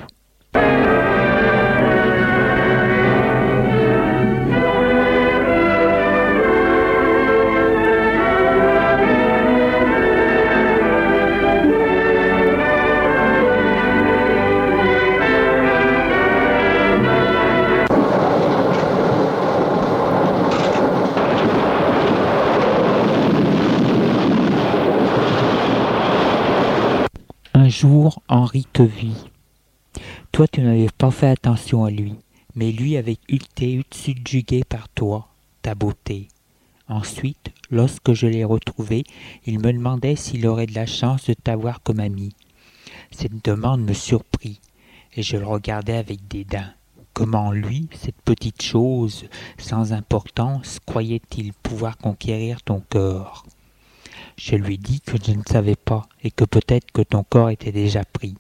Henri 28.29 28.67
te 28.73 28.83
vit. 28.83 29.25
Toi, 30.33 30.47
tu 30.49 30.61
n'avais 30.61 30.89
pas 30.99 31.11
fait 31.11 31.29
attention 31.29 31.85
à 31.85 31.91
lui, 31.91 32.15
mais 32.55 32.73
lui 32.73 32.99
avait 32.99 33.17
été 33.29 33.83
subjugué 33.91 34.65
par 34.69 34.89
toi, 34.91 35.29
ta 35.63 35.75
beauté. 35.75 36.29
Ensuite, 36.89 37.53
lorsque 37.71 38.13
je 38.13 38.27
l'ai 38.27 38.45
retrouvé, 38.45 39.05
il 39.47 39.61
me 39.61 39.73
demandait 39.73 40.17
s'il 40.17 40.47
aurait 40.47 40.67
de 40.67 40.75
la 40.75 40.85
chance 40.85 41.25
de 41.27 41.33
t'avoir 41.33 41.83
comme 41.83 42.01
ami. 42.01 42.35
Cette 43.13 43.43
demande 43.45 43.83
me 43.83 43.95
surprit, 43.95 44.61
et 45.15 45.23
je 45.23 45.39
le 45.39 45.47
regardais 45.47 45.97
avec 45.97 46.29
dédain. 46.29 46.75
Comment 47.15 47.51
lui, 47.51 47.89
cette 47.95 48.21
petite 48.23 48.61
chose 48.61 49.25
sans 49.59 49.93
importance, 49.93 50.81
croyait-il 50.85 51.55
pouvoir 51.55 51.97
conquérir 51.97 52.63
ton 52.63 52.81
cœur 52.81 53.45
je 54.43 54.57
lui 54.57 54.79
dis 54.79 55.03
que 55.03 55.19
je 55.23 55.33
ne 55.33 55.43
savais 55.47 55.77
pas 55.77 56.09
et 56.25 56.31
que 56.31 56.45
peut-être 56.45 56.91
que 56.93 57.03
ton 57.03 57.23
corps 57.25 57.51
était 57.51 57.73
déjà 57.73 58.05
pris. 58.05 58.37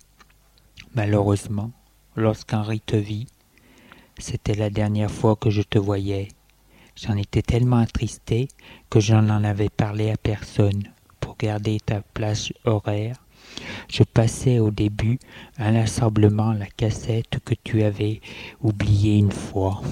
Malheureusement, 0.94 1.72
lorsqu'Henri 2.16 2.80
te 2.80 2.96
vit, 2.96 3.26
c'était 4.18 4.54
la 4.54 4.70
dernière 4.70 5.10
fois 5.10 5.36
que 5.36 5.50
je 5.50 5.60
te 5.60 5.78
voyais. 5.78 6.28
J'en 6.96 7.16
étais 7.18 7.42
tellement 7.42 7.76
attristé 7.76 8.48
que 8.88 8.98
je 8.98 9.14
n'en 9.14 9.44
avais 9.44 9.68
parlé 9.68 10.10
à 10.10 10.16
personne. 10.16 10.84
Pour 11.20 11.36
garder 11.36 11.78
ta 11.84 12.00
place 12.00 12.50
horaire, 12.64 13.16
je 13.90 14.02
passais 14.02 14.58
au 14.58 14.70
début 14.70 15.18
inlassablement 15.58 16.54
la 16.54 16.66
cassette 16.66 17.40
que 17.44 17.54
tu 17.62 17.82
avais 17.82 18.22
oubliée 18.62 19.18
une 19.18 19.32
fois. 19.32 19.82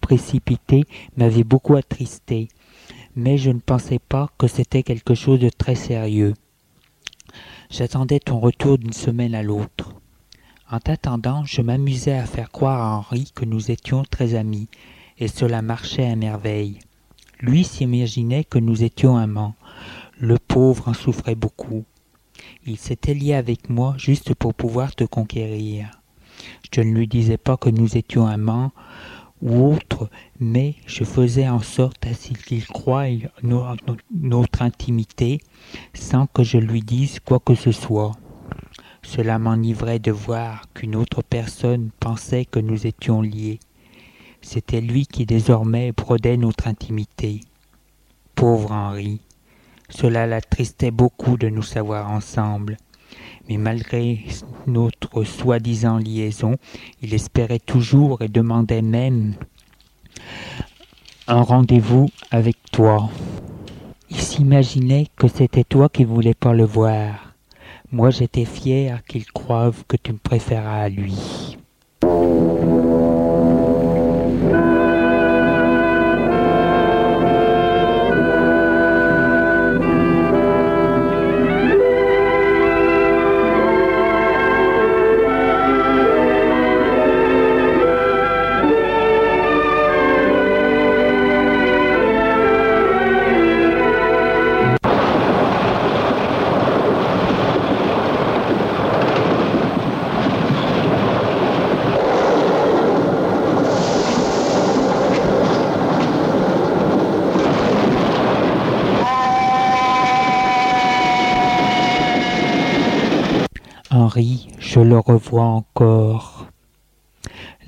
Précipitée 0.00 0.84
m'avait 1.16 1.44
beaucoup 1.44 1.76
attristé, 1.76 2.48
mais 3.16 3.36
je 3.36 3.50
ne 3.50 3.58
pensais 3.58 3.98
pas 3.98 4.28
que 4.38 4.46
c'était 4.46 4.82
quelque 4.82 5.14
chose 5.14 5.40
de 5.40 5.48
très 5.48 5.74
sérieux. 5.74 6.34
J'attendais 7.68 8.20
ton 8.20 8.38
retour 8.38 8.78
d'une 8.78 8.92
semaine 8.92 9.34
à 9.34 9.42
l'autre. 9.42 9.94
En 10.70 10.78
t'attendant, 10.78 11.44
je 11.44 11.62
m'amusais 11.62 12.16
à 12.16 12.26
faire 12.26 12.50
croire 12.50 12.80
à 12.80 12.96
Henri 12.96 13.32
que 13.34 13.44
nous 13.44 13.70
étions 13.70 14.04
très 14.08 14.34
amis, 14.34 14.68
et 15.18 15.26
cela 15.26 15.62
marchait 15.62 16.06
à 16.06 16.16
merveille. 16.16 16.78
Lui 17.40 17.64
s'imaginait 17.64 18.44
que 18.44 18.58
nous 18.58 18.84
étions 18.84 19.16
amants. 19.16 19.54
Le 20.18 20.38
pauvre 20.38 20.88
en 20.88 20.94
souffrait 20.94 21.34
beaucoup. 21.34 21.84
Il 22.66 22.76
s'était 22.76 23.14
lié 23.14 23.34
avec 23.34 23.68
moi 23.68 23.94
juste 23.96 24.34
pour 24.34 24.54
pouvoir 24.54 24.94
te 24.94 25.04
conquérir. 25.04 25.90
Je 26.72 26.82
ne 26.82 26.92
lui 26.94 27.08
disais 27.08 27.36
pas 27.36 27.56
que 27.56 27.68
nous 27.70 27.96
étions 27.96 28.26
amants 28.26 28.72
ou 29.42 29.72
autres, 29.72 30.08
mais 30.38 30.74
je 30.86 31.04
faisais 31.04 31.48
en 31.48 31.60
sorte 31.60 32.06
à 32.06 32.14
ce 32.14 32.32
qu'il 32.32 32.66
croie 32.66 33.06
notre 33.42 34.62
intimité 34.62 35.40
sans 35.94 36.26
que 36.26 36.42
je 36.42 36.58
lui 36.58 36.82
dise 36.82 37.20
quoi 37.20 37.40
que 37.40 37.54
ce 37.54 37.72
soit. 37.72 38.12
Cela 39.02 39.38
m'enivrait 39.38 39.98
de 39.98 40.12
voir 40.12 40.64
qu'une 40.74 40.94
autre 40.94 41.22
personne 41.22 41.90
pensait 42.00 42.44
que 42.44 42.60
nous 42.60 42.86
étions 42.86 43.22
liés. 43.22 43.58
C'était 44.42 44.80
lui 44.80 45.06
qui 45.06 45.26
désormais 45.26 45.92
brodait 45.92 46.36
notre 46.36 46.68
intimité. 46.68 47.40
Pauvre 48.34 48.72
Henri, 48.72 49.20
cela 49.88 50.26
l'attristait 50.26 50.90
beaucoup 50.90 51.36
de 51.36 51.48
nous 51.48 51.62
savoir 51.62 52.10
ensemble 52.10 52.76
mais 53.48 53.56
malgré 53.56 54.24
notre 54.66 55.24
soi-disant 55.24 55.98
liaison, 55.98 56.56
il 57.02 57.14
espérait 57.14 57.58
toujours 57.58 58.22
et 58.22 58.28
demandait 58.28 58.82
même 58.82 59.34
un 61.26 61.42
rendez-vous 61.42 62.08
avec 62.30 62.56
toi. 62.72 63.08
Il 64.10 64.20
s'imaginait 64.20 65.06
que 65.16 65.28
c'était 65.28 65.64
toi 65.64 65.88
qui 65.88 66.04
voulais 66.04 66.34
pas 66.34 66.52
le 66.52 66.64
voir. 66.64 67.34
Moi 67.92 68.10
j'étais 68.10 68.44
fier 68.44 69.02
qu'il 69.06 69.24
croive 69.26 69.84
que 69.86 69.96
tu 69.96 70.12
me 70.12 70.18
préféras 70.18 70.82
à 70.82 70.88
lui. 70.88 71.58
Le 114.90 114.98
revois 114.98 115.44
encore, 115.44 116.46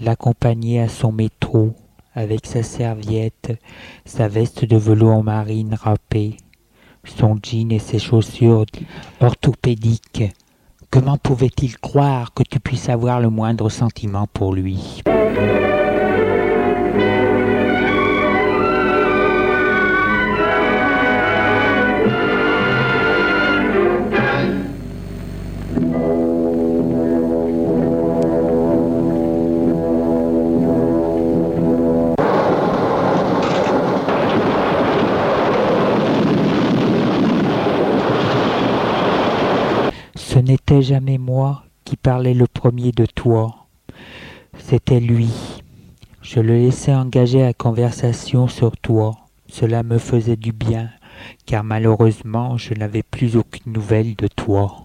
l'accompagner 0.01 0.81
à 0.81 0.89
son 0.89 1.13
métro, 1.13 1.73
avec 2.17 2.47
sa 2.47 2.65
serviette, 2.65 3.53
sa 4.05 4.27
veste 4.27 4.65
de 4.65 4.77
velours 4.77 5.23
marine 5.23 5.75
râpée, 5.81 6.37
son 7.05 7.39
jean 7.41 7.71
et 7.71 7.79
ses 7.79 8.01
chaussures 8.01 8.67
orthopédiques. 9.21 10.25
Comment 10.91 11.17
pouvait-il 11.17 11.79
croire 11.79 12.35
que 12.35 12.43
tu 12.43 12.59
puisses 12.59 12.89
avoir 12.89 13.21
le 13.21 13.31
moindre 13.31 13.69
sentiment 13.69 14.27
pour 14.27 14.53
lui? 14.53 15.01
Qui 41.93 41.99
parlais 41.99 42.33
le 42.33 42.47
premier 42.47 42.91
de 42.91 43.05
toi. 43.05 43.67
C'était 44.57 44.99
lui. 44.99 45.29
Je 46.23 46.41
le 46.41 46.57
laissais 46.57 46.95
engager 46.95 47.43
la 47.43 47.53
conversation 47.53 48.49
sur 48.49 48.79
toi. 48.79 49.15
Cela 49.47 49.83
me 49.83 49.99
faisait 49.99 50.37
du 50.37 50.53
bien, 50.53 50.89
car 51.45 51.63
malheureusement 51.63 52.57
je 52.57 52.73
n'avais 52.73 53.03
plus 53.03 53.37
aucune 53.37 53.75
nouvelle 53.75 54.17
de 54.17 54.27
toi. 54.27 54.82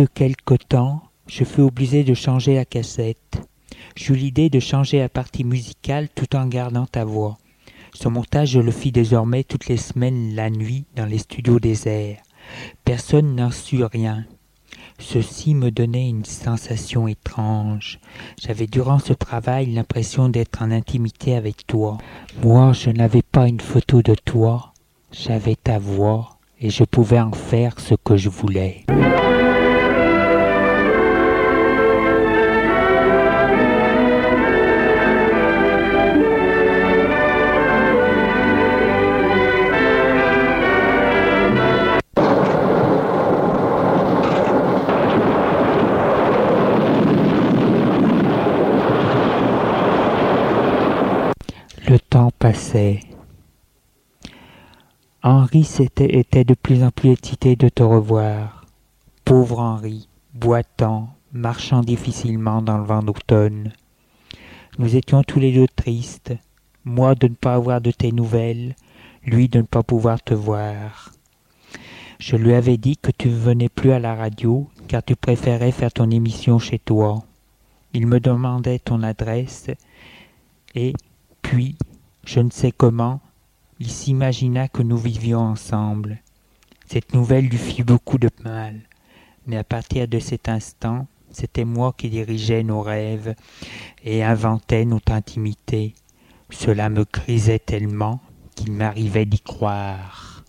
De 0.00 0.06
quelque 0.06 0.54
temps, 0.54 1.02
je 1.26 1.44
fus 1.44 1.60
obligé 1.60 2.04
de 2.04 2.14
changer 2.14 2.54
la 2.54 2.64
cassette. 2.64 3.42
J'eus 3.96 4.14
l'idée 4.14 4.48
de 4.48 4.58
changer 4.58 4.98
la 4.98 5.10
partie 5.10 5.44
musicale 5.44 6.08
tout 6.14 6.34
en 6.34 6.46
gardant 6.46 6.86
ta 6.86 7.04
voix. 7.04 7.36
Ce 7.92 8.08
montage, 8.08 8.52
je 8.52 8.60
le 8.60 8.70
fis 8.70 8.92
désormais 8.92 9.44
toutes 9.44 9.66
les 9.66 9.76
semaines 9.76 10.34
la 10.34 10.48
nuit 10.48 10.86
dans 10.96 11.04
les 11.04 11.18
studios 11.18 11.60
déserts. 11.60 12.22
Personne 12.82 13.36
n'en 13.36 13.50
sut 13.50 13.84
rien. 13.84 14.24
Ceci 14.98 15.54
me 15.54 15.70
donnait 15.70 16.08
une 16.08 16.24
sensation 16.24 17.06
étrange. 17.06 18.00
J'avais 18.40 18.66
durant 18.66 19.00
ce 19.00 19.12
travail 19.12 19.66
l'impression 19.66 20.30
d'être 20.30 20.62
en 20.62 20.70
intimité 20.70 21.36
avec 21.36 21.66
toi. 21.66 21.98
Moi, 22.42 22.72
je 22.72 22.88
n'avais 22.88 23.22
pas 23.22 23.48
une 23.48 23.60
photo 23.60 24.00
de 24.00 24.14
toi, 24.14 24.72
j'avais 25.12 25.56
ta 25.56 25.78
voix 25.78 26.38
et 26.58 26.70
je 26.70 26.84
pouvais 26.84 27.20
en 27.20 27.32
faire 27.32 27.78
ce 27.80 27.94
que 28.02 28.16
je 28.16 28.30
voulais. 28.30 28.86
Passait. 52.28 53.00
Henri 55.22 55.64
s'était, 55.64 56.18
était 56.18 56.44
de 56.44 56.54
plus 56.54 56.82
en 56.84 56.90
plus 56.90 57.12
excité 57.12 57.56
de 57.56 57.70
te 57.70 57.82
revoir. 57.82 58.66
Pauvre 59.24 59.60
Henri, 59.60 60.08
boitant, 60.34 61.08
marchant 61.32 61.80
difficilement 61.80 62.60
dans 62.60 62.76
le 62.76 62.84
vent 62.84 63.02
d'automne. 63.02 63.72
Nous 64.78 64.96
étions 64.96 65.22
tous 65.22 65.38
les 65.38 65.52
deux 65.52 65.68
tristes, 65.68 66.34
moi 66.84 67.14
de 67.14 67.28
ne 67.28 67.34
pas 67.34 67.54
avoir 67.54 67.80
de 67.80 67.90
tes 67.90 68.12
nouvelles, 68.12 68.74
lui 69.24 69.48
de 69.48 69.58
ne 69.58 69.66
pas 69.66 69.82
pouvoir 69.82 70.22
te 70.22 70.34
voir. 70.34 71.12
Je 72.18 72.36
lui 72.36 72.52
avais 72.52 72.76
dit 72.76 72.98
que 72.98 73.10
tu 73.10 73.28
ne 73.28 73.34
venais 73.34 73.70
plus 73.70 73.92
à 73.92 73.98
la 73.98 74.14
radio 74.14 74.68
car 74.88 75.02
tu 75.02 75.16
préférais 75.16 75.72
faire 75.72 75.92
ton 75.92 76.10
émission 76.10 76.58
chez 76.58 76.78
toi. 76.78 77.22
Il 77.94 78.06
me 78.06 78.20
demandait 78.20 78.78
ton 78.78 79.02
adresse 79.02 79.70
et 80.74 80.92
puis, 81.42 81.76
je 82.24 82.40
ne 82.40 82.50
sais 82.50 82.72
comment, 82.72 83.20
il 83.78 83.90
s'imagina 83.90 84.68
que 84.68 84.82
nous 84.82 84.96
vivions 84.96 85.40
ensemble. 85.40 86.18
Cette 86.86 87.14
nouvelle 87.14 87.46
lui 87.46 87.58
fit 87.58 87.82
beaucoup 87.82 88.18
de 88.18 88.30
mal, 88.44 88.80
mais 89.46 89.56
à 89.56 89.64
partir 89.64 90.08
de 90.08 90.18
cet 90.18 90.48
instant, 90.48 91.06
c'était 91.30 91.64
moi 91.64 91.94
qui 91.96 92.10
dirigeais 92.10 92.62
nos 92.62 92.82
rêves 92.82 93.34
et 94.04 94.24
inventais 94.24 94.84
notre 94.84 95.12
intimité. 95.12 95.94
Cela 96.50 96.88
me 96.88 97.04
grisait 97.04 97.60
tellement 97.60 98.20
qu'il 98.56 98.72
m'arrivait 98.72 99.26
d'y 99.26 99.40
croire. 99.40 100.42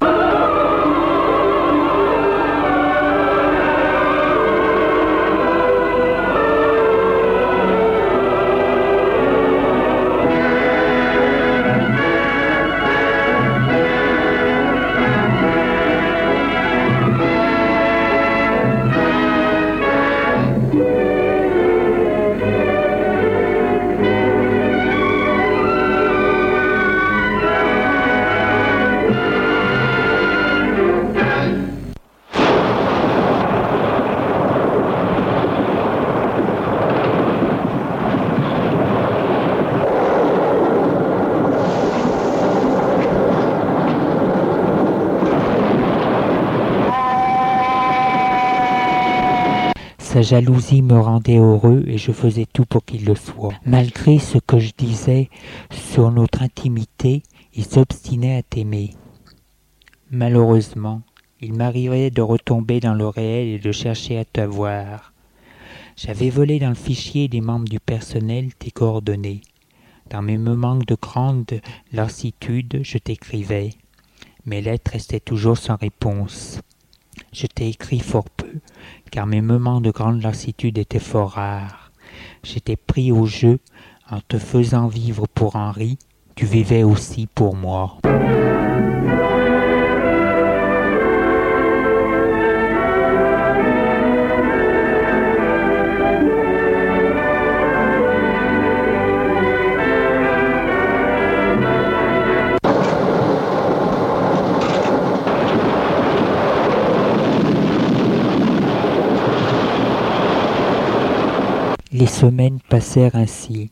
Sa 50.12 50.22
jalousie 50.22 50.82
me 50.82 51.00
rendait 51.00 51.38
heureux 51.38 51.86
et 51.88 51.98
je 51.98 52.12
faisais 52.12 52.46
tout 52.46 52.66
pour 52.66 52.84
qu'il 52.84 53.06
le 53.06 53.16
soit. 53.16 53.54
Malgré 53.66 54.20
ce 54.20 54.40
que 54.40 54.60
je 54.60 54.74
disais 54.78 55.30
sur 55.72 56.12
notre 56.12 56.42
intimité, 56.42 57.24
il 57.54 57.64
s'obstinait 57.64 58.36
à 58.36 58.44
t'aimer. 58.44 58.90
Malheureusement, 60.10 61.02
il 61.40 61.54
m'arrivait 61.54 62.10
de 62.10 62.22
retomber 62.22 62.82
dans 62.82 62.94
le 62.94 63.08
réel 63.08 63.48
et 63.48 63.60
de 63.60 63.72
chercher 63.72 64.18
à 64.18 64.26
te 64.26 64.42
voir. 64.42 65.14
J'avais 65.96 66.30
volé 66.30 66.60
dans 66.60 66.68
le 66.68 66.76
fichier 66.76 67.30
des 67.30 67.40
membres 67.40 67.70
du 67.70 67.80
personnel 67.80 68.54
tes 68.54 68.72
coordonnées. 68.72 69.40
Dans 70.10 70.22
mes 70.22 70.38
moments 70.38 70.76
de 70.76 70.98
grande 71.02 71.62
lassitude, 71.94 72.82
je 72.84 72.98
t'écrivais. 72.98 73.70
Mes 74.46 74.60
lettres 74.60 74.92
restaient 74.92 75.22
toujours 75.22 75.58
sans 75.58 75.78
réponse. 75.78 76.60
Je 77.34 77.48
t'ai 77.48 77.70
écrit 77.70 78.00
fort 78.00 78.30
peu, 78.30 78.60
car 79.12 79.26
mes 79.26 79.42
moments 79.42 79.82
de 79.82 79.92
grande 79.92 80.22
lassitude 80.22 80.78
étaient 80.78 81.00
fort 81.00 81.32
rares. 81.32 81.92
J'étais 82.44 82.76
pris 82.76 83.12
au 83.12 83.26
jeu 83.26 83.60
en 84.10 84.20
te 84.28 84.38
faisant 84.38 84.88
vivre 84.88 85.28
pour 85.28 85.56
Henri, 85.56 85.98
tu 86.36 86.46
vivais 86.46 86.84
aussi 86.84 87.28
pour 87.28 87.56
moi. 87.56 87.98
Les 112.02 112.08
semaines 112.08 112.60
passèrent 112.68 113.16
ainsi. 113.16 113.70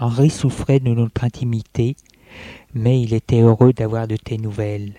Henri 0.00 0.28
souffrait 0.28 0.80
de 0.80 0.92
notre 0.92 1.22
intimité, 1.22 1.94
Mais 2.74 3.00
il 3.00 3.14
était 3.14 3.42
heureux 3.42 3.72
d'avoir 3.72 4.08
de 4.08 4.16
tes 4.16 4.38
nouvelles. 4.38 4.94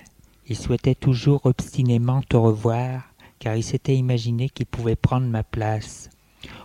Il 0.47 0.55
souhaitait 0.55 0.95
toujours 0.95 1.45
obstinément 1.45 2.21
te 2.21 2.37
revoir, 2.37 3.01
car 3.39 3.57
il 3.57 3.61
s'était 3.61 3.97
imaginé 3.97 4.47
qu'il 4.47 4.67
pouvait 4.67 4.95
prendre 4.95 5.27
ma 5.27 5.43
place. 5.43 6.09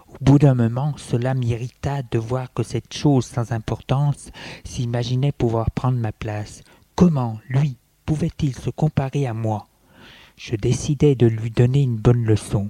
Au 0.06 0.16
bout 0.20 0.38
d'un 0.38 0.54
moment, 0.54 0.94
cela 0.96 1.34
m'irrita 1.34 2.02
de 2.08 2.20
voir 2.20 2.52
que 2.52 2.62
cette 2.62 2.94
chose 2.94 3.26
sans 3.26 3.50
importance 3.50 4.30
s'imaginait 4.62 5.32
pouvoir 5.32 5.72
prendre 5.72 5.98
ma 5.98 6.12
place. 6.12 6.62
Comment, 6.94 7.40
lui, 7.48 7.76
pouvait-il 8.06 8.54
se 8.54 8.70
comparer 8.70 9.26
à 9.26 9.34
moi? 9.34 9.66
Je 10.36 10.54
décidai 10.54 11.16
de 11.16 11.26
lui 11.26 11.50
donner 11.50 11.82
une 11.82 11.96
bonne 11.96 12.22
leçon. 12.22 12.68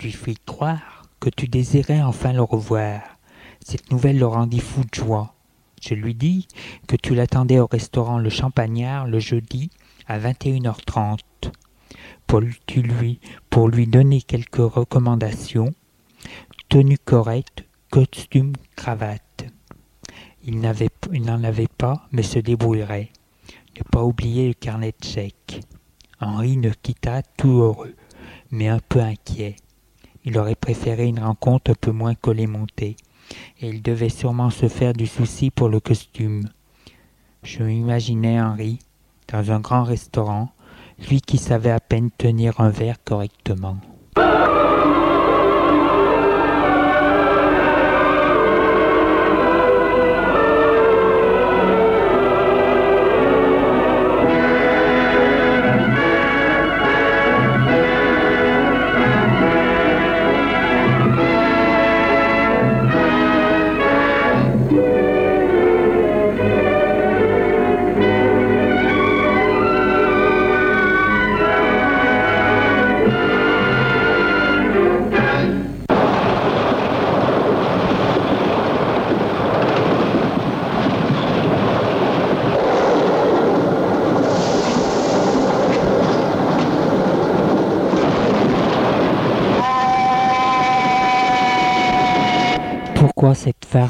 Lui 0.00 0.10
fis 0.10 0.36
croire 0.44 0.93
tu 1.30 1.48
désirais 1.48 2.02
enfin 2.02 2.32
le 2.32 2.42
revoir. 2.42 3.00
Cette 3.64 3.90
nouvelle 3.90 4.18
le 4.18 4.26
rendit 4.26 4.60
fou 4.60 4.82
de 4.82 4.94
joie. 4.94 5.34
Je 5.80 5.94
lui 5.94 6.14
dis 6.14 6.48
que 6.86 6.96
tu 6.96 7.14
l'attendais 7.14 7.58
au 7.58 7.66
restaurant 7.66 8.18
Le 8.18 8.30
Champagnard 8.30 9.06
le 9.06 9.18
jeudi 9.18 9.70
à 10.06 10.18
21h30 10.18 11.18
pour 12.26 12.40
lui, 12.40 13.20
pour 13.50 13.68
lui 13.68 13.86
donner 13.86 14.22
quelques 14.22 14.56
recommandations 14.56 15.72
tenue 16.68 16.98
correcte, 16.98 17.64
costume, 17.90 18.54
cravate. 18.76 19.46
Il 20.42 20.60
n'en 20.60 21.44
avait 21.44 21.68
pas, 21.68 22.08
mais 22.12 22.22
se 22.22 22.38
débrouillerait. 22.38 23.10
Ne 23.78 23.82
pas 23.90 24.02
oublier 24.02 24.48
le 24.48 24.54
carnet 24.54 24.92
de 24.98 25.04
chèques. 25.04 25.60
Henri 26.20 26.56
ne 26.56 26.70
quitta 26.70 27.22
tout 27.22 27.60
heureux, 27.60 27.94
mais 28.50 28.68
un 28.68 28.80
peu 28.80 29.00
inquiet. 29.00 29.56
Il 30.24 30.38
aurait 30.38 30.54
préféré 30.54 31.06
une 31.06 31.20
rencontre 31.20 31.70
un 31.70 31.74
peu 31.74 31.90
moins 31.90 32.14
collémentée, 32.14 32.96
et 33.60 33.68
il 33.68 33.82
devait 33.82 34.08
sûrement 34.08 34.50
se 34.50 34.68
faire 34.68 34.92
du 34.92 35.06
souci 35.06 35.50
pour 35.50 35.68
le 35.68 35.80
costume. 35.80 36.48
Je 37.42 37.62
m'imaginais 37.62 38.40
Henri, 38.40 38.78
dans 39.28 39.52
un 39.52 39.60
grand 39.60 39.82
restaurant, 39.82 40.50
lui 41.10 41.20
qui 41.20 41.38
savait 41.38 41.70
à 41.70 41.80
peine 41.80 42.10
tenir 42.16 42.60
un 42.60 42.70
verre 42.70 43.02
correctement. 43.04 43.76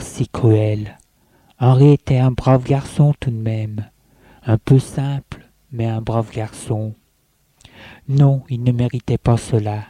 Si 0.01 0.29
cruelle 0.29 0.97
Henri 1.61 1.93
était 1.93 2.19
un 2.19 2.31
brave 2.31 2.65
garçon 2.65 3.15
tout 3.21 3.31
de 3.31 3.37
même, 3.37 3.85
un 4.47 4.57
peu 4.57 4.79
simple, 4.79 5.47
mais 5.73 5.87
un 5.87 6.01
brave 6.01 6.31
garçon. 6.33 6.95
Non, 8.09 8.43
il 8.49 8.63
ne 8.63 8.73
méritait 8.73 9.19
pas 9.19 9.37
cela. 9.37 9.83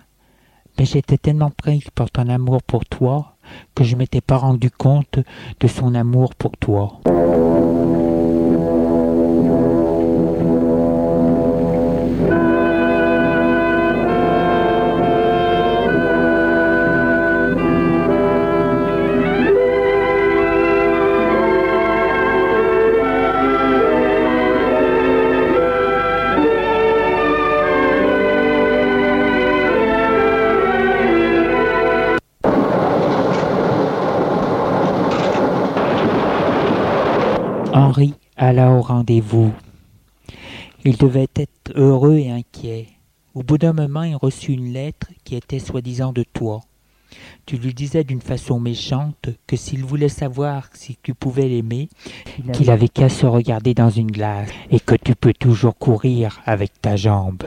Mais 0.78 0.84
j'étais 0.84 1.18
tellement 1.18 1.50
pris 1.50 1.84
par 1.94 2.10
ton 2.10 2.28
amour 2.28 2.62
pour 2.62 2.84
toi 2.84 3.36
que 3.74 3.84
je 3.84 3.94
m'étais 3.94 4.20
pas 4.20 4.36
rendu 4.36 4.70
compte 4.70 5.20
de 5.60 5.68
son 5.68 5.94
amour 5.94 6.34
pour 6.34 6.56
toi. 6.56 7.00
Alla 38.36 38.70
au 38.70 38.80
rendez-vous. 38.80 39.52
Il 40.84 40.96
devait 40.96 41.28
être 41.36 41.72
heureux 41.74 42.16
et 42.16 42.30
inquiet. 42.30 42.88
Au 43.34 43.42
bout 43.42 43.58
d'un 43.58 43.72
moment, 43.72 44.02
il 44.02 44.16
reçut 44.16 44.52
une 44.52 44.72
lettre 44.72 45.08
qui 45.24 45.34
était 45.34 45.58
soi-disant 45.58 46.12
de 46.12 46.24
toi. 46.32 46.60
Tu 47.46 47.56
lui 47.56 47.74
disais 47.74 48.04
d'une 48.04 48.20
façon 48.20 48.58
méchante 48.58 49.28
que 49.46 49.56
s'il 49.56 49.84
voulait 49.84 50.08
savoir 50.08 50.68
si 50.72 50.98
tu 51.02 51.14
pouvais 51.14 51.48
l'aimer, 51.48 51.88
qu'il 52.52 52.70
avait 52.70 52.88
qu'à 52.88 53.08
se 53.08 53.26
regarder 53.26 53.74
dans 53.74 53.90
une 53.90 54.10
glace 54.10 54.50
et 54.70 54.80
que 54.80 54.94
tu 54.94 55.14
peux 55.14 55.32
toujours 55.32 55.76
courir 55.76 56.40
avec 56.44 56.80
ta 56.80 56.96
jambe. 56.96 57.44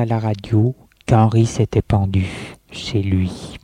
À 0.00 0.06
la 0.06 0.18
radio 0.18 0.74
qu'Henri 1.06 1.44
s'était 1.44 1.82
pendu 1.82 2.26
chez 2.72 3.02
lui. 3.02 3.58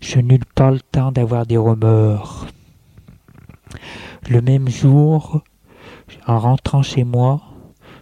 Je 0.00 0.20
n'eus 0.20 0.38
pas 0.54 0.70
le 0.70 0.78
temps 0.78 1.10
d'avoir 1.10 1.46
des 1.46 1.56
remords. 1.56 2.46
Le 4.30 4.40
même 4.40 4.68
jour, 4.68 5.42
en 6.28 6.38
rentrant 6.38 6.82
chez 6.82 7.02
moi, 7.02 7.40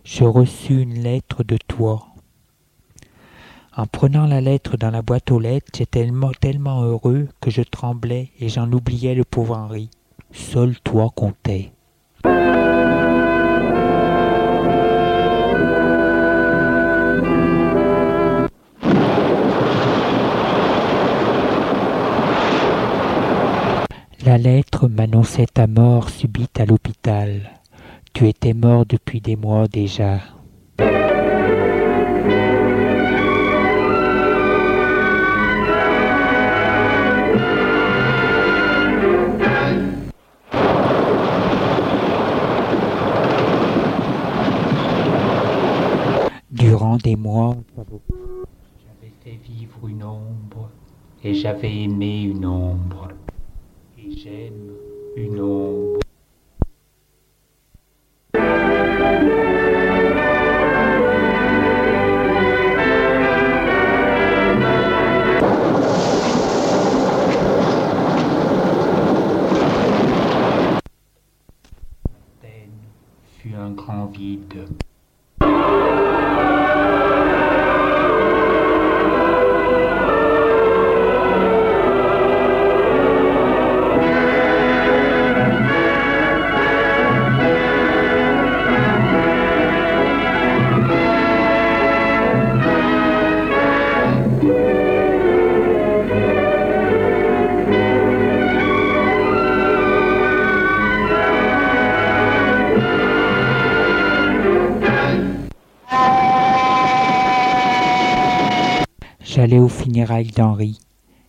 je 0.05 0.25
reçus 0.25 0.83
une 0.83 1.03
lettre 1.03 1.45
de 1.45 1.57
toi. 1.57 2.10
En 3.77 3.87
prenant 3.87 4.27
la 4.27 4.41
lettre 4.41 4.77
dans 4.77 4.91
la 4.91 5.01
boîte 5.01 5.31
aux 5.31 5.39
lettres, 5.39 5.71
j'étais 5.77 6.11
tellement, 6.41 6.83
heureux 6.83 7.29
que 7.41 7.51
je 7.51 7.63
tremblais 7.63 8.31
et 8.41 8.49
j'en 8.49 8.71
oubliais 8.73 9.15
le 9.15 9.25
pauvre 9.25 9.57
Henri. 9.57 9.91
Seul 10.33 10.77
toi 10.81 11.11
comptais. 11.15 11.73
La 24.27 24.37
lettre 24.37 24.89
m'annonçait 24.89 25.47
ta 25.47 25.69
mort 25.69 26.11
subite 26.11 26.59
à 26.59 26.67
l'hôpital. 26.67 27.53
Tu 28.13 28.29
étais 28.29 28.53
mort 28.53 28.85
depuis 28.85 29.21
des 29.21 29.37
mois 29.37 29.69
déjà. 29.69 30.19
Durant 46.71 46.99
des 46.99 47.17
mois, 47.17 47.57
j'avais 47.77 49.13
fait 49.25 49.41
vivre 49.43 49.89
une 49.89 50.05
ombre 50.05 50.71
et 51.25 51.35
j'avais 51.35 51.83
aimé 51.83 52.23
une 52.23 52.47
ombre 52.47 53.09
et 53.99 54.17
j'aime 54.17 54.71
une 55.17 55.41
ombre. 55.41 56.00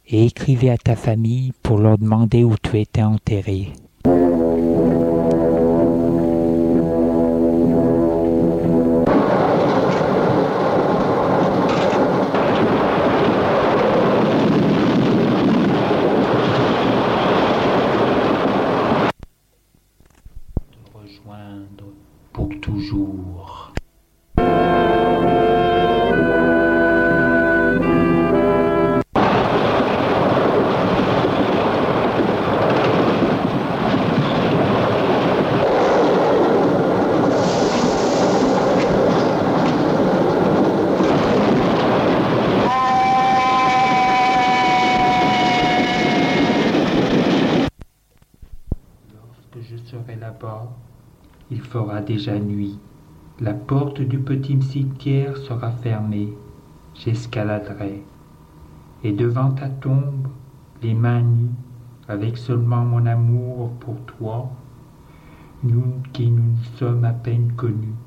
Et 0.08 0.26
écrivais 0.26 0.70
à 0.70 0.78
ta 0.78 0.96
famille 0.96 1.54
pour 1.64 1.78
leur 1.78 1.98
demander 1.98 2.44
où 2.44 2.56
tu 2.62 2.80
étais 2.80 3.04
enterré. 3.04 3.72
petit 54.32 54.62
cimetière 54.62 55.36
sera 55.36 55.72
fermé, 55.72 56.34
j'escaladerai. 56.94 58.02
Et 59.04 59.12
devant 59.12 59.52
ta 59.52 59.68
tombe, 59.68 60.30
les 60.82 60.94
mains 60.94 61.22
nues, 61.22 61.50
avec 62.08 62.38
seulement 62.38 62.86
mon 62.86 63.06
amour 63.08 63.72
pour 63.82 63.98
toi, 64.06 64.50
nous 65.64 65.96
qui 66.14 66.32
nous 66.32 66.56
sommes 66.78 67.04
à 67.04 67.12
peine 67.12 67.52
connus, 67.58 67.98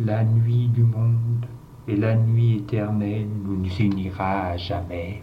la 0.00 0.24
nuit 0.24 0.68
du 0.68 0.84
monde 0.84 1.44
et 1.86 1.96
la 1.96 2.16
nuit 2.16 2.56
éternelle 2.56 3.28
nous, 3.44 3.58
nous 3.58 3.76
unira 3.78 4.52
à 4.52 4.56
jamais. 4.56 5.20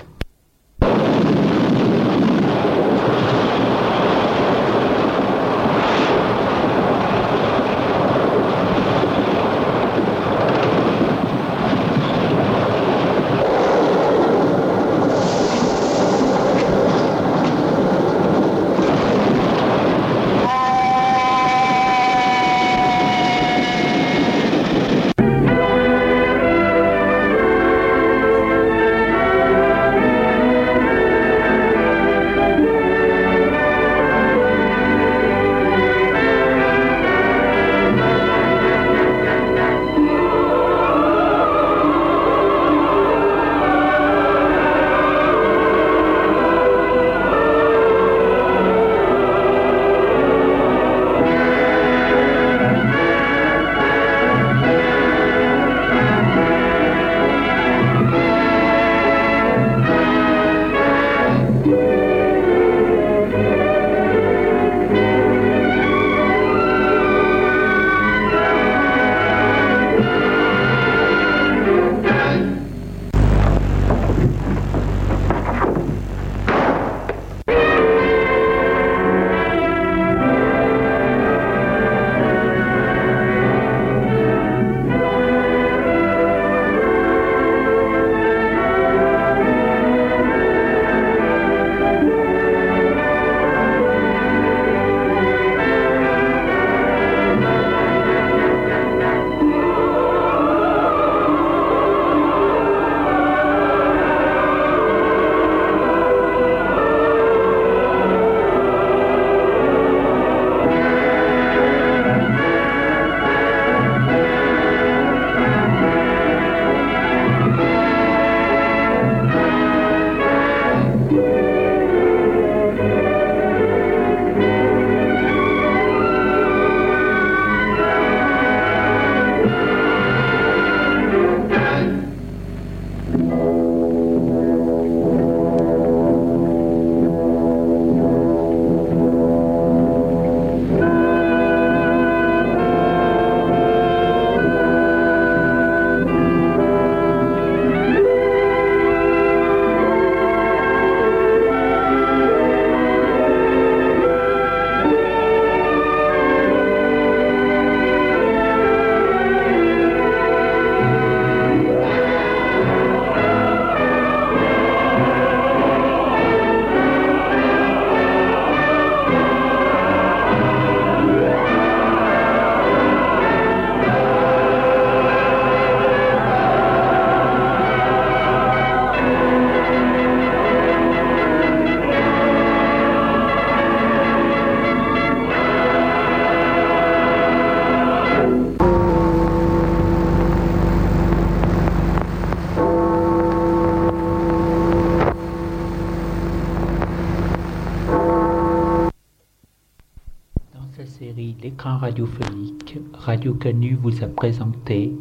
Radiophonique 201.61 202.79
Radio 202.93 203.33
Canu 203.33 203.77
vous 203.81 204.01
a 204.01 204.07
présenté 204.07 204.93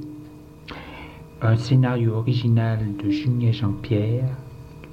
un 1.40 1.56
scénario 1.56 2.14
original 2.14 2.80
de 2.96 3.10
Julien 3.10 3.52
Jean-Pierre, 3.52 4.24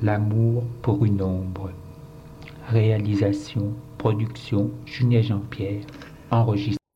L'amour 0.04 0.64
pour 0.84 1.06
une 1.06 1.24
ombre. 1.24 1.72
Réalisation, 2.68 3.74
production, 3.98 4.70
Julien 4.86 5.22
Jean-Pierre, 5.22 5.86
enregistré. 6.30 6.85